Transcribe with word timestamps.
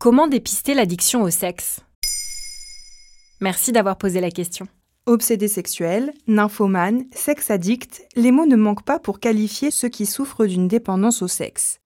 Comment 0.00 0.28
dépister 0.28 0.72
l'addiction 0.72 1.20
au 1.20 1.28
sexe? 1.28 1.80
Merci 3.42 3.70
d'avoir 3.70 3.98
posé 3.98 4.22
la 4.22 4.30
question. 4.30 4.66
Obsédé 5.04 5.46
sexuel, 5.46 6.14
nymphomane, 6.26 7.04
sexe 7.12 7.50
addict, 7.50 8.08
les 8.16 8.32
mots 8.32 8.46
ne 8.46 8.56
manquent 8.56 8.86
pas 8.86 8.98
pour 8.98 9.20
qualifier 9.20 9.70
ceux 9.70 9.90
qui 9.90 10.06
souffrent 10.06 10.46
d'une 10.46 10.68
dépendance 10.68 11.20
au 11.20 11.28
sexe. 11.28 11.80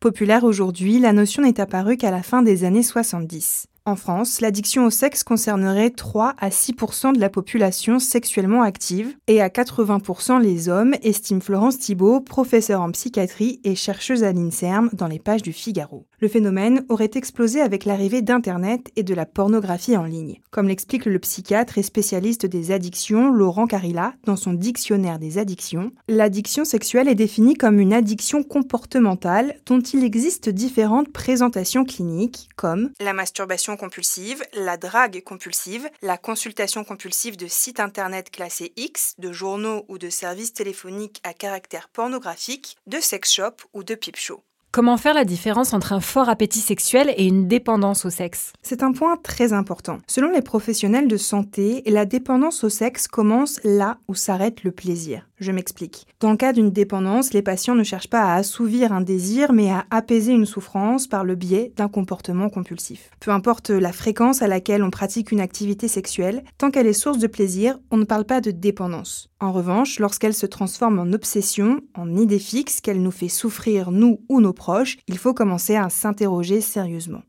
Populaire 0.00 0.42
aujourd'hui, 0.42 0.98
la 0.98 1.12
notion 1.12 1.44
n'est 1.44 1.60
apparue 1.60 1.96
qu'à 1.96 2.10
la 2.10 2.24
fin 2.24 2.42
des 2.42 2.64
années 2.64 2.82
70. 2.82 3.68
En 3.90 3.96
France, 3.96 4.40
l'addiction 4.40 4.86
au 4.86 4.90
sexe 4.90 5.24
concernerait 5.24 5.90
3 5.90 6.36
à 6.38 6.50
6% 6.50 7.12
de 7.12 7.18
la 7.18 7.28
population 7.28 7.98
sexuellement 7.98 8.62
active 8.62 9.16
et 9.26 9.42
à 9.42 9.48
80% 9.48 10.40
les 10.40 10.68
hommes, 10.68 10.94
estime 11.02 11.42
Florence 11.42 11.76
Thibault, 11.76 12.20
professeure 12.20 12.82
en 12.82 12.92
psychiatrie 12.92 13.60
et 13.64 13.74
chercheuse 13.74 14.22
à 14.22 14.30
l'INSERM 14.30 14.90
dans 14.92 15.08
les 15.08 15.18
pages 15.18 15.42
du 15.42 15.52
Figaro. 15.52 16.06
Le 16.20 16.28
phénomène 16.28 16.84
aurait 16.88 17.10
explosé 17.14 17.60
avec 17.60 17.84
l'arrivée 17.84 18.22
d'Internet 18.22 18.92
et 18.94 19.02
de 19.02 19.12
la 19.12 19.26
pornographie 19.26 19.96
en 19.96 20.04
ligne. 20.04 20.38
Comme 20.52 20.68
l'explique 20.68 21.06
le 21.06 21.18
psychiatre 21.18 21.78
et 21.78 21.82
spécialiste 21.82 22.46
des 22.46 22.70
addictions 22.70 23.32
Laurent 23.32 23.66
Carilla 23.66 24.12
dans 24.24 24.36
son 24.36 24.52
dictionnaire 24.52 25.18
des 25.18 25.38
addictions, 25.38 25.90
l'addiction 26.06 26.64
sexuelle 26.64 27.08
est 27.08 27.16
définie 27.16 27.54
comme 27.54 27.80
une 27.80 27.94
addiction 27.94 28.44
comportementale 28.44 29.56
dont 29.66 29.80
il 29.80 30.04
existe 30.04 30.48
différentes 30.48 31.10
présentations 31.10 31.84
cliniques 31.84 32.50
comme 32.54 32.90
la 33.00 33.14
masturbation 33.14 33.76
compulsive, 33.80 34.44
la 34.52 34.76
drague 34.76 35.22
compulsive, 35.24 35.88
la 36.02 36.18
consultation 36.18 36.84
compulsive 36.84 37.38
de 37.38 37.46
sites 37.46 37.80
internet 37.80 38.30
classés 38.30 38.74
X, 38.76 39.14
de 39.18 39.32
journaux 39.32 39.86
ou 39.88 39.96
de 39.96 40.10
services 40.10 40.52
téléphoniques 40.52 41.22
à 41.24 41.32
caractère 41.32 41.88
pornographique, 41.88 42.76
de 42.86 43.00
sex 43.00 43.32
shop 43.32 43.56
ou 43.72 43.82
de 43.82 43.94
pipe 43.94 44.18
show. 44.18 44.42
Comment 44.70 44.98
faire 44.98 45.14
la 45.14 45.24
différence 45.24 45.72
entre 45.72 45.94
un 45.94 46.00
fort 46.00 46.28
appétit 46.28 46.60
sexuel 46.60 47.12
et 47.16 47.24
une 47.24 47.48
dépendance 47.48 48.04
au 48.04 48.10
sexe? 48.10 48.52
C'est 48.62 48.82
un 48.82 48.92
point 48.92 49.16
très 49.16 49.54
important. 49.54 49.98
Selon 50.06 50.30
les 50.30 50.42
professionnels 50.42 51.08
de 51.08 51.16
santé, 51.16 51.82
la 51.86 52.04
dépendance 52.04 52.62
au 52.62 52.68
sexe 52.68 53.08
commence 53.08 53.60
là 53.64 53.96
où 54.08 54.14
s'arrête 54.14 54.62
le 54.62 54.72
plaisir. 54.72 55.26
Je 55.40 55.52
m'explique. 55.52 56.06
Dans 56.20 56.30
le 56.30 56.36
cas 56.36 56.52
d'une 56.52 56.70
dépendance, 56.70 57.32
les 57.32 57.40
patients 57.40 57.74
ne 57.74 57.82
cherchent 57.82 58.10
pas 58.10 58.24
à 58.24 58.34
assouvir 58.34 58.92
un 58.92 59.00
désir, 59.00 59.54
mais 59.54 59.70
à 59.70 59.86
apaiser 59.90 60.32
une 60.32 60.44
souffrance 60.44 61.06
par 61.06 61.24
le 61.24 61.34
biais 61.34 61.72
d'un 61.76 61.88
comportement 61.88 62.50
compulsif. 62.50 63.10
Peu 63.20 63.30
importe 63.30 63.70
la 63.70 63.92
fréquence 63.92 64.42
à 64.42 64.48
laquelle 64.48 64.82
on 64.82 64.90
pratique 64.90 65.32
une 65.32 65.40
activité 65.40 65.88
sexuelle, 65.88 66.44
tant 66.58 66.70
qu'elle 66.70 66.86
est 66.86 66.92
source 66.92 67.18
de 67.18 67.26
plaisir, 67.26 67.78
on 67.90 67.96
ne 67.96 68.04
parle 68.04 68.26
pas 68.26 68.42
de 68.42 68.50
dépendance. 68.50 69.30
En 69.40 69.52
revanche, 69.52 69.98
lorsqu'elle 69.98 70.34
se 70.34 70.44
transforme 70.44 70.98
en 70.98 71.10
obsession, 71.14 71.80
en 71.94 72.14
idée 72.16 72.38
fixe, 72.38 72.82
qu'elle 72.82 73.02
nous 73.02 73.10
fait 73.10 73.28
souffrir 73.28 73.90
nous 73.90 74.20
ou 74.28 74.42
nos 74.42 74.52
proches, 74.52 74.98
il 75.08 75.16
faut 75.16 75.32
commencer 75.32 75.74
à 75.74 75.88
s'interroger 75.88 76.60
sérieusement. 76.60 77.22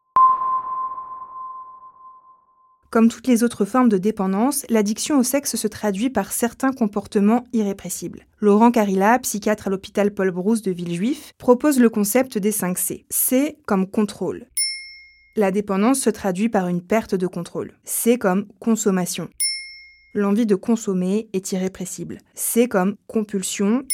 Comme 2.92 3.08
toutes 3.08 3.28
les 3.28 3.46
autres 3.46 3.64
formes 3.64 3.88
de 3.88 3.98
dépendance, 3.98 4.66
l'addiction 4.68 5.18
au 5.18 5.24
sexe 5.24 5.56
se 5.56 5.68
traduit 5.70 6.10
par 6.10 6.34
certains 6.34 6.74
comportements 6.74 7.46
irrépressibles. 7.54 8.26
Laurent 8.42 8.70
Carilla, 8.70 9.18
psychiatre 9.20 9.68
à 9.68 9.70
l'hôpital 9.70 10.14
Paul 10.14 10.32
Brousse 10.32 10.62
de 10.62 10.72
Villejuif, 10.72 11.32
propose 11.38 11.80
le 11.80 11.90
concept 11.90 12.38
des 12.38 12.52
5 12.52 12.78
C. 12.78 13.06
C 13.10 13.58
comme 13.66 13.90
contrôle. 13.90 14.46
La 15.38 15.52
dépendance 15.52 16.02
se 16.02 16.10
traduit 16.10 16.50
par 16.50 16.68
une 16.68 16.82
perte 16.82 17.16
de 17.16 17.28
contrôle. 17.28 17.72
C 17.86 18.18
comme 18.18 18.46
consommation. 18.60 19.30
L'envie 20.14 20.46
de 20.46 20.56
consommer 20.56 21.30
est 21.32 21.54
irrépressible. 21.54 22.18
C 22.36 22.68
comme 22.68 22.98
compulsion. 23.08 23.86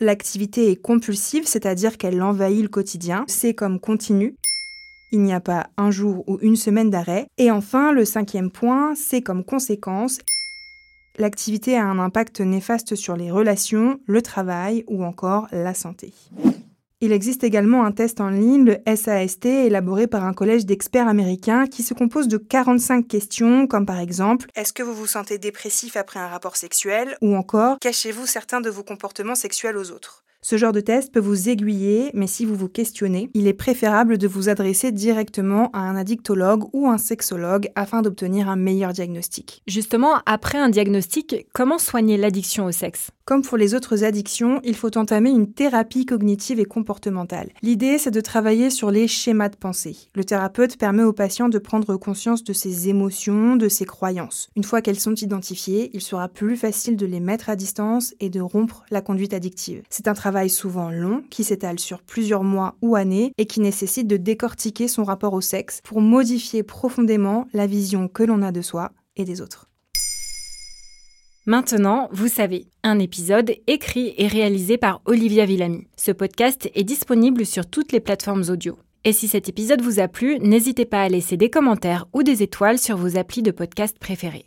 L'activité 0.00 0.72
est 0.72 0.82
compulsive, 0.82 1.46
c'est-à-dire 1.46 1.96
qu'elle 1.96 2.20
envahit 2.20 2.62
le 2.62 2.68
quotidien. 2.68 3.24
C 3.28 3.54
comme 3.54 3.78
continu 3.78 4.34
il 5.12 5.22
n'y 5.22 5.32
a 5.32 5.40
pas 5.40 5.68
un 5.76 5.90
jour 5.90 6.24
ou 6.28 6.38
une 6.42 6.56
semaine 6.56 6.90
d'arrêt. 6.90 7.26
Et 7.38 7.50
enfin, 7.50 7.92
le 7.92 8.04
cinquième 8.04 8.50
point, 8.50 8.94
c'est 8.94 9.22
comme 9.22 9.44
conséquence, 9.44 10.18
l'activité 11.18 11.76
a 11.76 11.84
un 11.84 11.98
impact 11.98 12.40
néfaste 12.40 12.94
sur 12.94 13.16
les 13.16 13.30
relations, 13.30 14.00
le 14.06 14.22
travail 14.22 14.84
ou 14.86 15.04
encore 15.04 15.48
la 15.52 15.74
santé. 15.74 16.12
Il 17.00 17.12
existe 17.12 17.44
également 17.44 17.84
un 17.84 17.92
test 17.92 18.20
en 18.20 18.28
ligne, 18.28 18.64
le 18.64 18.96
SAST, 18.96 19.46
élaboré 19.46 20.08
par 20.08 20.24
un 20.24 20.32
collège 20.32 20.66
d'experts 20.66 21.06
américains 21.06 21.68
qui 21.68 21.84
se 21.84 21.94
compose 21.94 22.26
de 22.26 22.38
45 22.38 23.06
questions, 23.06 23.68
comme 23.68 23.86
par 23.86 24.00
exemple 24.00 24.48
Est-ce 24.56 24.72
que 24.72 24.82
vous 24.82 24.94
vous 24.94 25.06
sentez 25.06 25.38
dépressif 25.38 25.96
après 25.96 26.18
un 26.18 26.26
rapport 26.26 26.56
sexuel? 26.56 27.16
Ou 27.22 27.36
encore 27.36 27.78
Cachez-vous 27.78 28.26
certains 28.26 28.60
de 28.60 28.68
vos 28.68 28.82
comportements 28.82 29.36
sexuels 29.36 29.76
aux 29.76 29.92
autres? 29.92 30.24
Ce 30.40 30.56
genre 30.56 30.72
de 30.72 30.80
test 30.80 31.12
peut 31.12 31.20
vous 31.20 31.48
aiguiller, 31.48 32.10
mais 32.14 32.26
si 32.28 32.44
vous 32.44 32.54
vous 32.54 32.68
questionnez, 32.68 33.28
il 33.34 33.46
est 33.48 33.52
préférable 33.52 34.18
de 34.18 34.28
vous 34.28 34.48
adresser 34.48 34.92
directement 34.92 35.70
à 35.72 35.80
un 35.80 35.96
addictologue 35.96 36.64
ou 36.72 36.88
un 36.88 36.98
sexologue 36.98 37.68
afin 37.74 38.02
d'obtenir 38.02 38.48
un 38.48 38.56
meilleur 38.56 38.92
diagnostic. 38.92 39.62
Justement, 39.66 40.20
après 40.26 40.58
un 40.58 40.68
diagnostic, 40.68 41.46
comment 41.52 41.78
soigner 41.78 42.16
l'addiction 42.16 42.66
au 42.66 42.72
sexe? 42.72 43.10
Comme 43.24 43.42
pour 43.42 43.58
les 43.58 43.74
autres 43.74 44.04
addictions, 44.04 44.60
il 44.64 44.74
faut 44.74 44.96
entamer 44.96 45.28
une 45.28 45.52
thérapie 45.52 46.06
cognitive 46.06 46.60
et 46.60 46.64
comportementale. 46.64 47.50
L'idée, 47.60 47.98
c'est 47.98 48.10
de 48.10 48.22
travailler 48.22 48.70
sur 48.70 48.90
les 48.90 49.06
schémas 49.06 49.50
de 49.50 49.56
pensée. 49.56 49.96
Le 50.14 50.24
thérapeute 50.24 50.78
permet 50.78 51.02
au 51.02 51.12
patient 51.12 51.50
de 51.50 51.58
prendre 51.58 51.96
conscience 51.96 52.42
de 52.42 52.54
ses 52.54 52.88
émotions, 52.88 53.56
de 53.56 53.68
ses 53.68 53.84
croyances. 53.84 54.48
Une 54.56 54.64
fois 54.64 54.80
qu'elles 54.80 54.98
sont 54.98 55.14
identifiées, 55.14 55.90
il 55.92 56.00
sera 56.00 56.28
plus 56.28 56.56
facile 56.56 56.96
de 56.96 57.04
les 57.04 57.20
mettre 57.20 57.50
à 57.50 57.56
distance 57.56 58.14
et 58.18 58.30
de 58.30 58.40
rompre 58.40 58.84
la 58.90 59.02
conduite 59.02 59.34
addictive. 59.34 59.82
C'est 59.90 60.08
un 60.08 60.14
souvent 60.48 60.90
long, 60.90 61.22
qui 61.30 61.44
s'étale 61.44 61.78
sur 61.78 62.02
plusieurs 62.02 62.44
mois 62.44 62.76
ou 62.82 62.96
années 62.96 63.32
et 63.38 63.46
qui 63.46 63.60
nécessite 63.60 64.06
de 64.06 64.16
décortiquer 64.16 64.88
son 64.88 65.04
rapport 65.04 65.32
au 65.32 65.40
sexe 65.40 65.80
pour 65.82 66.00
modifier 66.00 66.62
profondément 66.62 67.46
la 67.52 67.66
vision 67.66 68.08
que 68.08 68.22
l'on 68.22 68.42
a 68.42 68.52
de 68.52 68.62
soi 68.62 68.92
et 69.16 69.24
des 69.24 69.40
autres. 69.40 69.68
Maintenant, 71.46 72.08
vous 72.12 72.28
savez, 72.28 72.66
un 72.82 72.98
épisode 72.98 73.54
écrit 73.66 74.14
et 74.18 74.26
réalisé 74.26 74.76
par 74.76 75.00
Olivia 75.06 75.46
Villamy. 75.46 75.86
Ce 75.96 76.12
podcast 76.12 76.70
est 76.74 76.84
disponible 76.84 77.46
sur 77.46 77.64
toutes 77.64 77.92
les 77.92 78.00
plateformes 78.00 78.44
audio. 78.50 78.78
Et 79.04 79.14
si 79.14 79.28
cet 79.28 79.48
épisode 79.48 79.80
vous 79.80 79.98
a 79.98 80.08
plu, 80.08 80.38
n'hésitez 80.40 80.84
pas 80.84 81.02
à 81.02 81.08
laisser 81.08 81.38
des 81.38 81.48
commentaires 81.48 82.06
ou 82.12 82.22
des 82.22 82.42
étoiles 82.42 82.78
sur 82.78 82.98
vos 82.98 83.16
applis 83.16 83.42
de 83.42 83.50
podcast 83.50 83.98
préférés. 83.98 84.44